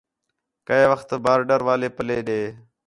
کَئے 0.67 0.83
وخت 0.91 1.09
بارڈر 1.23 1.61
والے 1.67 1.89
پَلّے 1.95 2.17
ݙے 2.27 2.41